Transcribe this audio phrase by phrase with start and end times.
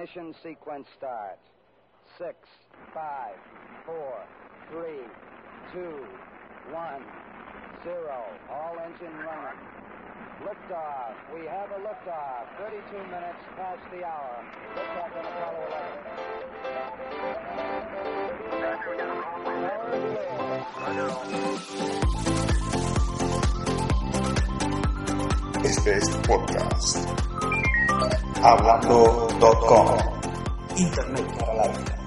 [0.00, 1.44] ignition sequence starts.
[2.16, 2.34] 6,
[2.94, 3.34] 5,
[3.84, 4.24] 4,
[4.72, 4.80] 3,
[5.74, 5.78] 2,
[6.72, 7.04] 1,
[7.84, 8.24] 0.
[8.50, 9.60] All engine running.
[10.40, 11.14] Liftoff.
[11.34, 12.48] We have a liftoff.
[12.58, 14.44] 32 minutes past the hour.
[14.74, 15.66] Liftoff on Apollo
[25.60, 25.64] 11.
[25.64, 27.69] Este es tu podcast.
[28.42, 29.88] Hablando.com.
[30.76, 31.98] Internet para la vida.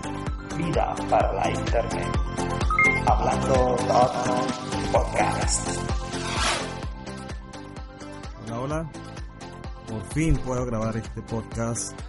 [0.57, 2.19] Vida para la Internet.
[3.05, 5.69] Hablando.com Podcast.
[8.45, 8.91] Hola, hola.
[9.87, 11.99] Por fin puedo grabar este podcast.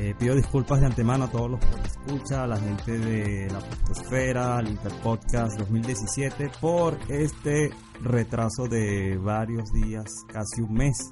[0.00, 3.60] Eh, pido disculpas de antemano a todos los que escuchan, a la gente de la
[3.60, 7.70] Podcastfera, al Interpodcast 2017, por este
[8.02, 11.10] retraso de varios días, casi un mes.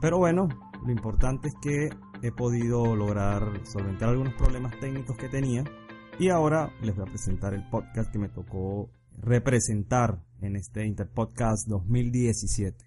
[0.00, 0.48] Pero bueno,
[0.84, 1.90] lo importante es que
[2.22, 5.64] he podido lograr solventar algunos problemas técnicos que tenía
[6.18, 8.90] y ahora les voy a presentar el podcast que me tocó
[9.20, 12.84] representar en este Interpodcast 2017.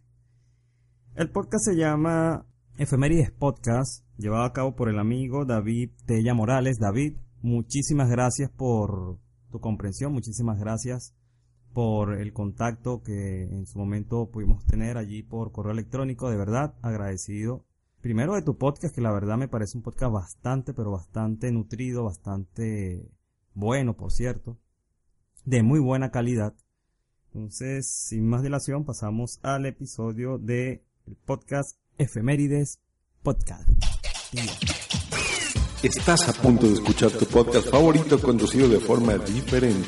[1.16, 2.46] El podcast se llama
[2.78, 6.78] Efemérides Podcast, llevado a cabo por el amigo David Tella Morales.
[6.80, 9.18] David, muchísimas gracias por
[9.52, 11.14] tu comprensión, muchísimas gracias
[11.74, 16.30] por el contacto que en su momento pudimos tener allí por correo electrónico.
[16.30, 17.66] De verdad, agradecido.
[18.02, 22.04] Primero de tu podcast, que la verdad me parece un podcast bastante, pero bastante nutrido,
[22.04, 23.08] bastante
[23.54, 24.58] bueno, por cierto,
[25.46, 26.56] de muy buena calidad.
[27.28, 32.80] Entonces, sin más dilación, pasamos al episodio de el podcast Efemérides
[33.22, 33.70] Podcast.
[35.84, 39.88] Estás a punto de escuchar tu podcast favorito conducido de forma diferente.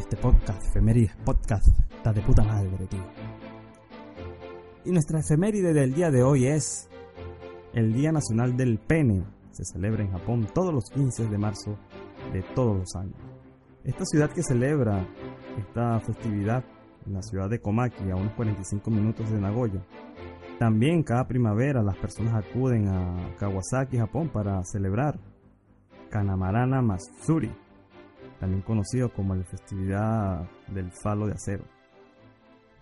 [0.00, 3.04] Este podcast, Efemérides Podcast, está de puta madre, tío.
[4.86, 6.88] Y nuestra efeméride del día de hoy es
[7.74, 9.22] el Día Nacional del Pene.
[9.50, 11.76] Se celebra en Japón todos los 15 de marzo
[12.32, 13.14] de todos los años.
[13.84, 15.06] Esta ciudad que celebra
[15.58, 16.64] esta festividad,
[17.04, 19.84] la ciudad de Komaki, a unos 45 minutos de Nagoya.
[20.58, 25.20] También cada primavera las personas acuden a Kawasaki, Japón, para celebrar
[26.08, 27.52] Kanamarana Matsuri,
[28.40, 31.64] también conocido como la festividad del falo de acero.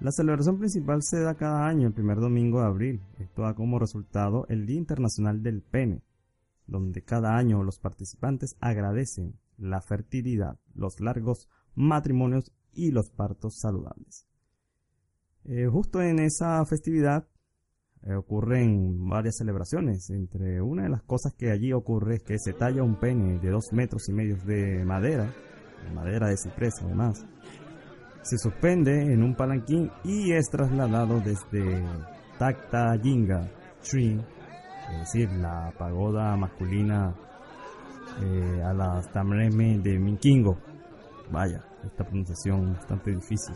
[0.00, 3.02] La celebración principal se da cada año el primer domingo de abril.
[3.18, 6.04] Esto da como resultado el Día Internacional del Pene,
[6.68, 14.24] donde cada año los participantes agradecen la fertilidad, los largos matrimonios y los partos saludables.
[15.44, 17.26] Eh, justo en esa festividad
[18.06, 20.08] eh, ocurren varias celebraciones.
[20.10, 23.50] Entre una de las cosas que allí ocurre es que se talla un pene de
[23.50, 25.32] dos metros y medio de madera,
[25.84, 27.24] de madera de ciprés además.
[28.22, 31.82] Se suspende en un palanquín y es trasladado desde
[32.38, 33.48] Takta Jinga
[33.82, 34.20] Tree,
[34.92, 37.14] es decir, la pagoda masculina
[38.22, 40.58] eh, a las Tamreme de Minkingo.
[41.30, 43.54] Vaya, esta pronunciación bastante difícil.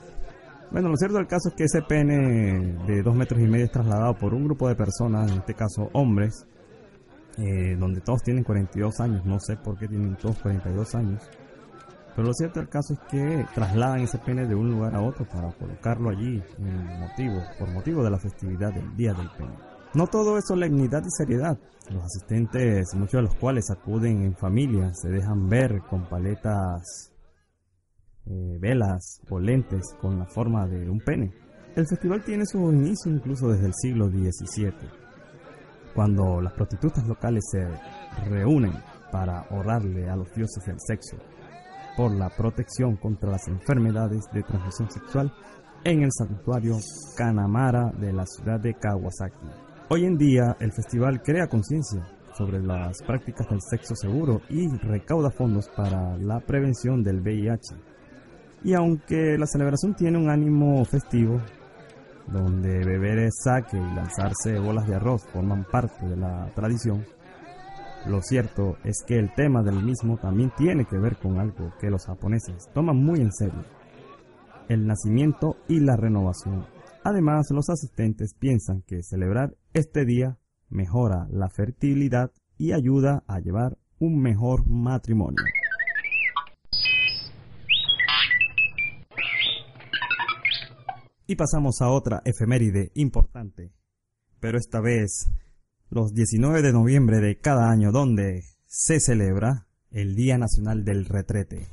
[0.73, 3.71] Bueno, lo cierto del caso es que ese pene de dos metros y medio es
[3.71, 6.47] trasladado por un grupo de personas, en este caso hombres,
[7.37, 11.29] eh, donde todos tienen 42 años, no sé por qué tienen todos 42 años,
[12.17, 15.27] pero lo cierto del caso es que trasladan ese pene de un lugar a otro
[15.29, 19.53] para colocarlo allí en motivo, por motivo de la festividad del Día del Pene.
[19.93, 21.59] No todo es solemnidad y seriedad.
[21.91, 27.12] Los asistentes, muchos de los cuales acuden en familia, se dejan ver con paletas
[28.27, 31.33] eh, velas o lentes con la forma de un pene.
[31.75, 34.73] El festival tiene su inicio incluso desde el siglo XVII,
[35.95, 37.67] cuando las prostitutas locales se
[38.29, 38.73] reúnen
[39.11, 41.17] para orarle a los dioses del sexo
[41.97, 45.33] por la protección contra las enfermedades de transmisión sexual
[45.85, 46.77] en el santuario
[47.17, 49.47] Kanamara de la ciudad de Kawasaki.
[49.89, 55.31] Hoy en día el festival crea conciencia sobre las prácticas del sexo seguro y recauda
[55.31, 57.92] fondos para la prevención del VIH.
[58.65, 61.41] Y aunque la celebración tiene un ánimo festivo,
[62.29, 67.05] donde beber saque y lanzarse bolas de arroz forman parte de la tradición,
[68.07, 71.91] lo cierto es que el tema del mismo también tiene que ver con algo que
[71.91, 73.65] los japoneses toman muy en serio,
[74.69, 76.67] el nacimiento y la renovación.
[77.05, 80.39] Además, los asistentes piensan que celebrar este día
[80.69, 85.45] mejora la fertilidad y ayuda a llevar un mejor matrimonio.
[91.33, 93.73] Y pasamos a otra efeméride importante,
[94.39, 95.31] pero esta vez
[95.89, 101.69] los 19 de noviembre de cada año donde se celebra el Día Nacional del Retrete.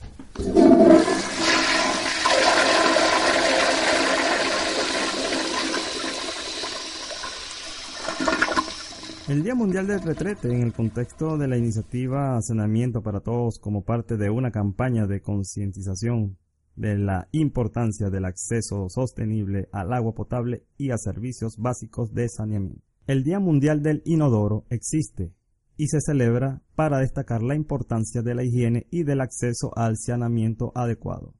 [9.27, 13.83] El Día Mundial del Retrete, en el contexto de la iniciativa Cenamiento para Todos como
[13.83, 16.37] parte de una campaña de concientización
[16.79, 22.81] de la importancia del acceso sostenible al agua potable y a servicios básicos de saneamiento.
[23.05, 25.33] El Día Mundial del Inodoro existe
[25.75, 30.71] y se celebra para destacar la importancia de la higiene y del acceso al saneamiento
[30.73, 31.35] adecuado,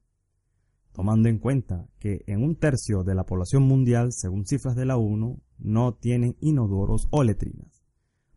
[0.91, 4.97] tomando en cuenta que en un tercio de la población mundial, según cifras de la
[4.97, 7.85] ONU, no tienen inodoros o letrinas.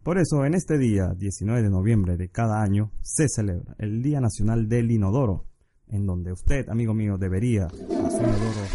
[0.05, 4.21] Por eso, en este día, 19 de noviembre de cada año, se celebra el Día
[4.21, 5.47] Nacional del Inodoro,
[5.93, 8.67] en donde usted, amigo mío, debería inodoro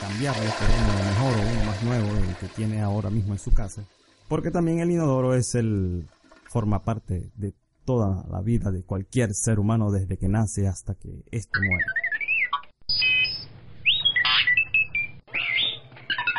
[0.00, 3.52] cambiarlo por uno mejor o uno más nuevo del que tiene ahora mismo en su
[3.52, 3.84] casa.
[4.28, 6.06] Porque también el inodoro es el
[6.48, 7.54] forma parte de
[7.84, 11.84] toda la vida de cualquier ser humano desde que nace hasta que éste muere.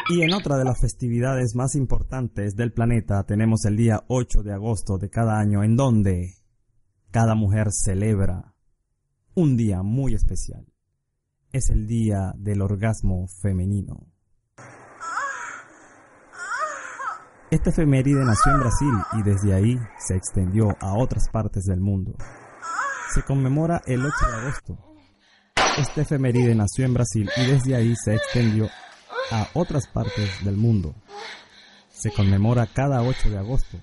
[0.10, 4.54] Y en otra de las festividades más importantes del planeta tenemos el día 8 de
[4.54, 6.34] agosto de cada año en donde
[7.12, 8.53] cada mujer celebra
[9.36, 10.66] un día muy especial
[11.52, 14.08] es el día del orgasmo femenino.
[17.52, 22.16] Este efeméride nació en Brasil y desde ahí se extendió a otras partes del mundo.
[23.14, 24.96] Se conmemora el 8 de agosto.
[25.78, 28.68] Este efeméride nació en Brasil y desde ahí se extendió
[29.32, 30.96] a otras partes del mundo.
[31.92, 33.78] Se conmemora cada 8 de agosto.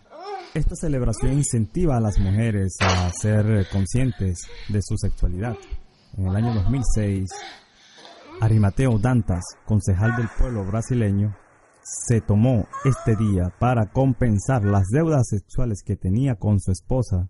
[0.52, 5.54] Esta celebración incentiva a las mujeres a ser conscientes de su sexualidad.
[6.18, 7.30] En el año 2006,
[8.40, 11.36] Arimateo Dantas, concejal del pueblo brasileño,
[11.84, 17.28] se tomó este día para compensar las deudas sexuales que tenía con su esposa,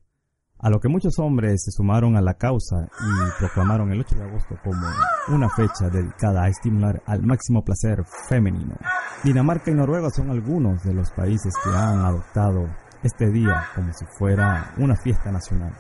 [0.58, 4.24] a lo que muchos hombres se sumaron a la causa y proclamaron el 8 de
[4.24, 4.86] agosto como
[5.28, 8.76] una fecha dedicada a estimular al máximo placer femenino.
[9.24, 12.66] Dinamarca y Noruega son algunos de los países que han adoptado
[13.02, 15.74] este día como si fuera una fiesta nacional.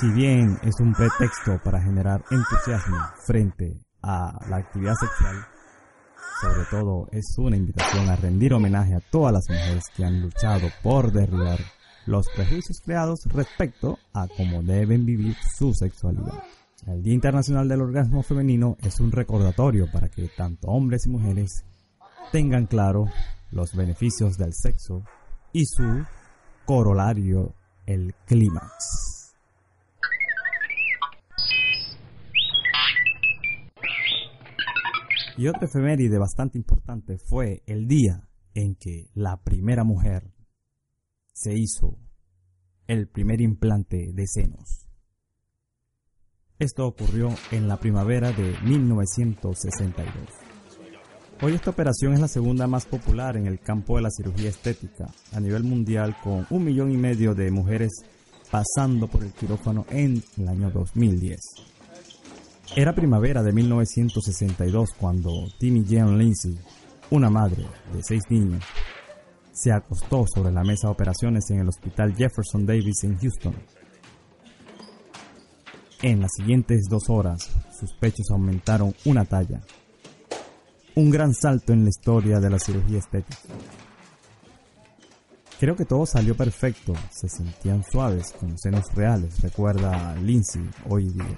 [0.00, 5.46] Si bien es un pretexto para generar entusiasmo frente a la actividad sexual,
[6.40, 10.68] sobre todo es una invitación a rendir homenaje a todas las mujeres que han luchado
[10.82, 11.58] por derribar
[12.06, 16.42] los prejuicios creados respecto a cómo deben vivir su sexualidad.
[16.86, 21.64] El Día Internacional del Orgasmo Femenino es un recordatorio para que tanto hombres y mujeres
[22.32, 23.06] tengan claro
[23.52, 25.04] los beneficios del sexo
[25.52, 26.04] y su
[26.64, 27.54] corolario,
[27.86, 29.34] el clímax.
[35.36, 40.30] Y otra efeméride bastante importante fue el día en que la primera mujer
[41.32, 41.98] se hizo
[42.86, 44.86] el primer implante de senos.
[46.58, 50.41] Esto ocurrió en la primavera de 1962.
[51.44, 55.08] Hoy esta operación es la segunda más popular en el campo de la cirugía estética
[55.32, 57.90] a nivel mundial con un millón y medio de mujeres
[58.48, 61.40] pasando por el quirófano en el año 2010.
[62.76, 66.56] Era primavera de 1962 cuando Timmy Jean Lindsay,
[67.10, 68.62] una madre de seis niños,
[69.52, 73.54] se acostó sobre la mesa de operaciones en el Hospital Jefferson Davis en Houston.
[76.02, 79.60] En las siguientes dos horas, sus pechos aumentaron una talla.
[80.94, 83.38] Un gran salto en la historia de la cirugía estética.
[85.58, 91.36] Creo que todo salió perfecto, se sentían suaves, con senos reales, recuerda Lindsay hoy día.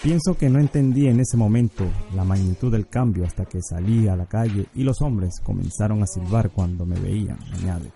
[0.00, 4.14] Pienso que no entendí en ese momento la magnitud del cambio hasta que salí a
[4.14, 7.90] la calle y los hombres comenzaron a silbar cuando me veían, añade.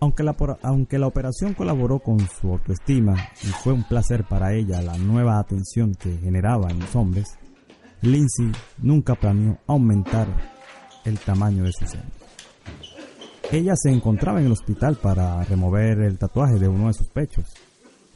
[0.00, 4.82] Aunque la, aunque la operación colaboró con su autoestima y fue un placer para ella
[4.82, 7.38] la nueva atención que generaba en los hombres,
[8.02, 10.26] Lindsay nunca planeó aumentar
[11.04, 12.04] el tamaño de su seno.
[13.52, 17.46] Ella se encontraba en el hospital para remover el tatuaje de uno de sus pechos,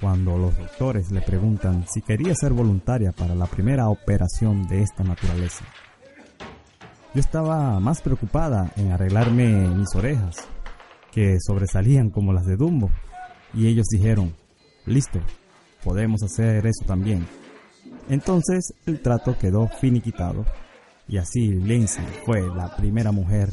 [0.00, 5.02] cuando los doctores le preguntan si quería ser voluntaria para la primera operación de esta
[5.02, 5.64] naturaleza.
[7.14, 10.36] Yo estaba más preocupada en arreglarme mis orejas,
[11.12, 12.90] que sobresalían como las de Dumbo,
[13.52, 14.34] y ellos dijeron,
[14.86, 15.20] listo,
[15.82, 17.26] podemos hacer eso también.
[18.08, 20.44] Entonces el trato quedó finiquitado
[21.08, 23.50] y así Lindsay fue la primera mujer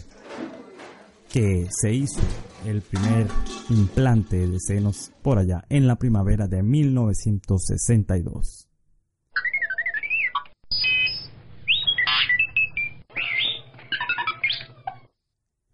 [1.32, 2.22] que se hizo
[2.66, 3.28] el primer
[3.70, 8.68] implante de senos por allá en la primavera de 1962.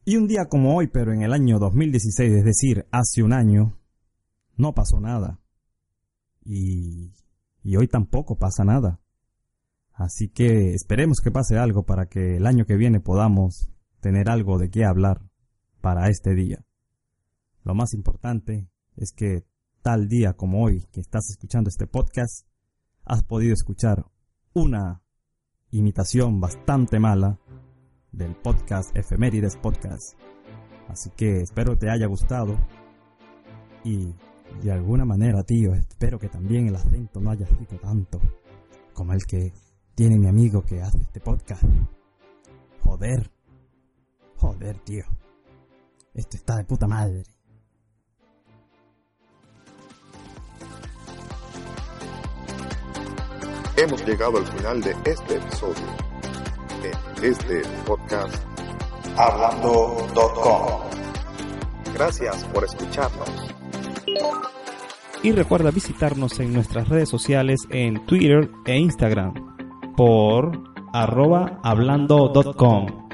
[0.05, 3.77] Y un día como hoy, pero en el año 2016, es decir, hace un año,
[4.55, 5.41] no pasó nada.
[6.45, 7.11] Y,
[7.67, 9.01] y hoy tampoco pasa nada.
[9.91, 13.69] Así que esperemos que pase algo para que el año que viene podamos
[13.99, 15.29] tener algo de qué hablar
[15.81, 16.63] para este día.
[17.65, 19.43] Lo más importante es que
[19.81, 22.47] tal día como hoy que estás escuchando este podcast,
[23.03, 24.05] has podido escuchar
[24.53, 25.01] una
[25.69, 27.37] imitación bastante mala
[28.13, 30.17] del podcast Efemérides Podcast.
[30.87, 32.57] Así que espero te haya gustado
[33.83, 34.15] y
[34.61, 38.19] de alguna manera, tío, espero que también el acento no haya sido tanto
[38.93, 39.53] como el que
[39.93, 41.63] tiene mi amigo que hace este podcast.
[42.83, 43.31] Joder.
[44.37, 45.05] Joder, tío.
[46.13, 47.23] Esto está de puta madre.
[53.75, 55.85] Hemos llegado al final de este episodio.
[56.83, 58.35] En este podcast
[59.15, 60.81] Hablando.com.
[61.93, 63.46] Gracias por escucharnos.
[65.23, 69.33] Y recuerda visitarnos en nuestras redes sociales en Twitter e Instagram
[69.95, 73.06] por arroba hablando.com.